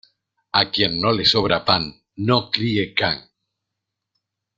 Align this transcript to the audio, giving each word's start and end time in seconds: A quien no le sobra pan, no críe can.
A 0.61 0.71
quien 0.75 0.95
no 1.03 1.11
le 1.17 1.27
sobra 1.31 1.59
pan, 1.67 1.85
no 2.31 2.39
críe 2.57 2.87
can. 3.03 3.21